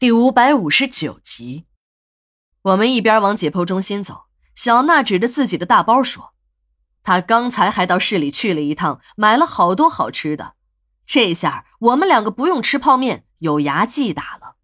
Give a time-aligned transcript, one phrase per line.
[0.00, 1.66] 第五百五十九集，
[2.62, 6.34] 我们一边往解剖中心走，小娜指着自己的大包说
[7.02, 10.54] ：“她刚才还到市里去了一趟，买了好多好吃的。
[11.04, 14.54] 这下我们两个不用吃泡面，有牙祭打了。”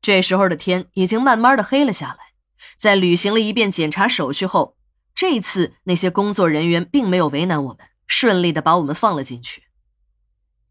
[0.00, 2.34] 这时候的天已经慢慢的黑了下来。
[2.76, 4.76] 在履行了一遍检查手续后，
[5.12, 9.64] 这次那些工作人员并没有为难我们，顺利的把我们放了进去。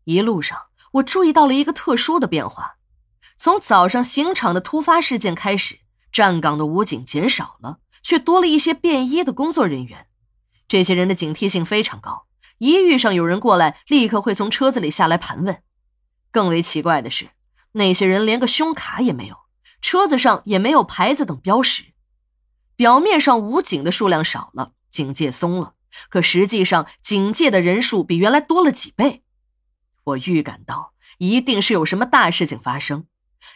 [0.06, 2.78] 一路上，我注意到了一个特殊的变化。
[3.44, 5.80] 从早上刑场的突发事件开始，
[6.14, 10.08] 站岗的武警减少了，却多了一些便衣的工作人员。
[10.66, 12.28] 这些人的警惕性非常高，
[12.60, 15.62] 一遇上有人过来，立刻会从车子里下来盘问。
[16.32, 17.32] 更为奇怪的是，
[17.74, 19.36] 那些人连个胸卡也没有，
[19.82, 21.88] 车子上也没有牌子等标识。
[22.78, 25.74] 表面上武警的数量少了，警戒松了，
[26.08, 29.26] 可实际上警戒的人数比原来多了几倍。
[30.06, 33.06] 我预感到，一定是有什么大事情发生。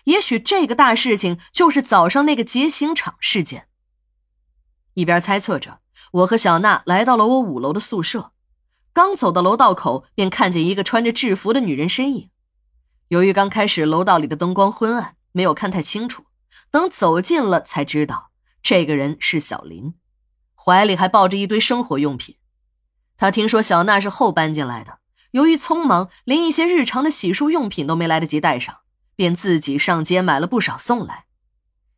[0.06, 3.68] 也许这个大事情就是早上那个劫刑场事件。
[4.94, 5.80] 一边猜测着，
[6.12, 8.32] 我和小娜来到了我五楼的宿舍。
[8.94, 12.30] 刚走到楼道口，便看见一个穿着制服的女人身影。
[13.10, 16.26] 由于刚开始楼道里的灯光昏暗，没有看太清楚。
[16.72, 18.32] 等走近了，才知道
[18.62, 19.94] 这个人是小林，
[20.56, 22.38] 怀里还抱着一堆生活用品。
[23.16, 25.00] 他听说小娜是后搬进来的，
[25.32, 28.80] 由于匆忙，连一些日常的洗漱用品都没来得及带上。
[29.18, 31.26] 便自己上街买了不少送来。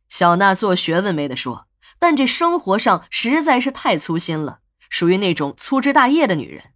[0.08, 1.68] 小娜做学问没得说，
[2.00, 6.72] 但这生活上实在是太粗心了，属于那种粗枝大叶的女人，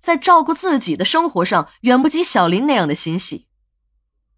[0.00, 3.48] 在照顾自己的生活上远不及小林那样的心细。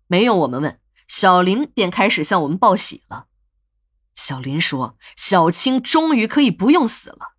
[0.08, 3.26] 没用我们问，小林便开始向我们报喜了。
[4.14, 7.36] 小林说：“小青终于可以不用死了。”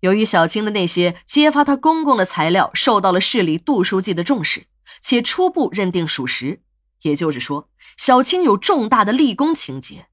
[0.00, 4.66] 由于小青的那些揭发他公公的材料受到了市里杜书记的重视，
[5.00, 6.62] 且初步认定属实。
[7.02, 10.08] 也就是说，小青有重大的立功情节。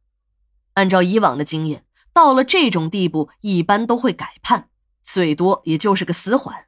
[0.73, 4.69] 按照以往的经验，到了这种地步，一般都会改判，
[5.03, 6.65] 最多也就是个死缓。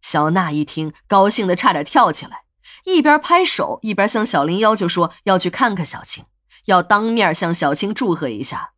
[0.00, 2.44] 小娜一听，高兴的差点跳起来，
[2.84, 6.26] 一边拍手一边向小林要求说：“要去看看小青，
[6.66, 8.72] 要当面向小青祝贺一下。”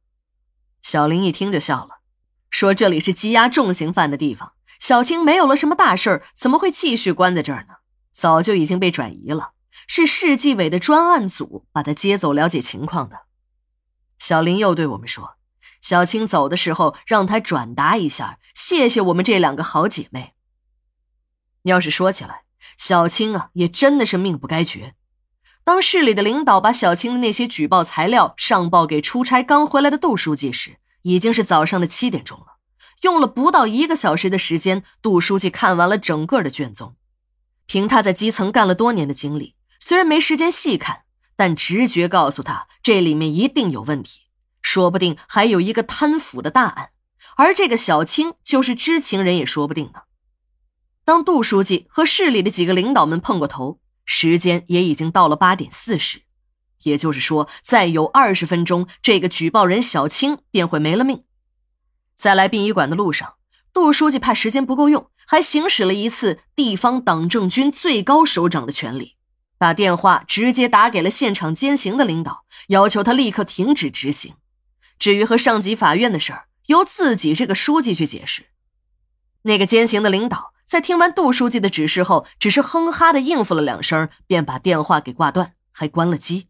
[0.80, 1.98] 小林一听就笑了，
[2.48, 7.74] 说：“这里是羁押重刑犯的地方，小青没有了什么大事怎么会继续关在这儿呢？
[8.12, 9.54] 早就已经被转移了。”
[9.86, 13.20] 是市纪委的专案组把他接走了解情况的。
[14.18, 15.36] 小林又对我们说
[15.80, 20.34] ：“小青走的时候，让他转达一下，谢谢我们这两个好姐妹。”
[21.64, 22.44] 要是说起来，
[22.76, 24.94] 小青啊，也真的是命不该绝。
[25.64, 32.58] 当市里的领导把小青的那些举报材料上报给出差刚回来的杜书记时，已经是早上的七点钟了。
[33.02, 36.96] 用了不到一个小时的时间，杜书记看完了整个的卷宗。
[37.66, 39.55] 凭他在基层干了多年的经历。
[39.78, 41.02] 虽然没时间细看，
[41.36, 44.22] 但直觉告诉他，这里面一定有问题，
[44.62, 46.90] 说不定还有一个贪腐的大案，
[47.36, 50.02] 而这个小青就是知情人也说不定呢。
[51.04, 56.22] 当杜书记和市里的几个领导们碰过头，时间也已经到了八点四十，
[56.82, 61.24] 也就是说，再有二十分钟，这个举报人小青便会没了命。
[62.16, 63.34] 在来殡仪馆的路上，
[63.72, 69.15] 杜书记怕时间不够用，还行使了一次地方党政军最高首长的权利。
[69.58, 74.34] 把电话直接打给了现场监刑的领导，要求他立刻停止执行。
[74.98, 78.46] 至于和上级法院的事儿，由自己这个书记去解释。
[79.42, 86.48] 那个监刑的领导在听完杜书记的指示后，只是哼哈的应付了两声，便把电话给挂断，还关了机。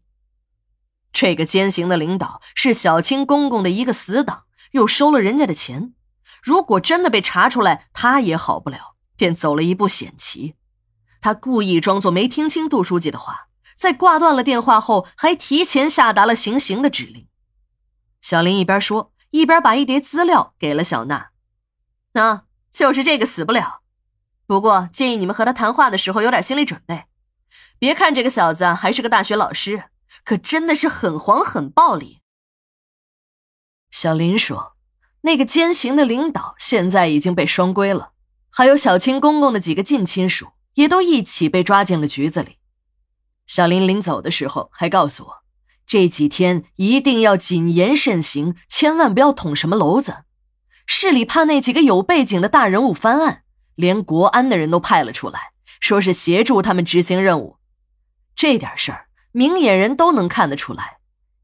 [1.13, 5.93] 这个监刑的领导是小青公公的一个死党，又收了人家的钱，
[6.41, 10.55] 如果真的被查出来，他也好不了，便走了一步险棋。
[11.27, 17.27] 他故意装作没听清杜书记的话，在挂断了电话后，还提前下达了行刑的指令。
[18.21, 21.31] 小林一边说，一边把一叠资料给了小娜。
[22.13, 23.81] 那就是这个死不了，
[24.45, 27.07] 不过建议你们和他谈话的时候有点心理准备。
[27.77, 29.89] 别看这个小子还是个大学老师，
[30.23, 32.21] 可真的是很黄很暴力。
[33.91, 34.77] 小林说
[35.27, 38.13] ：“那个监刑的领导现在已经被双规了，
[38.49, 42.57] 还有小青公公的几个近亲属。”也都一起被抓进了局子里。
[43.45, 45.33] 小林临走的时候还告诉我，
[45.85, 50.23] 这几天一定要谨言慎行，千万不要捅什么娄子。
[50.85, 53.43] 市里怕那几个有背景的大人物翻案，
[53.75, 57.57] 连国安的人都派了出来，说是协助他们执行任务。
[58.35, 60.97] 这点事儿，明眼人都能看得出来，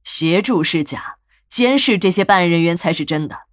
[0.04, 1.16] 协助是假，
[1.50, 3.48] 监视这些办案人员才是真的。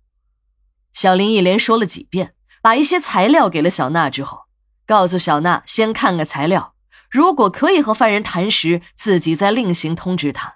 [0.93, 4.50] 小林一连说了几遍，把一些材料给了小娜之后。
[4.91, 6.75] 告诉小娜先看看材料，
[7.09, 10.55] 如果可以和犯人谈时，自己再另行通知他。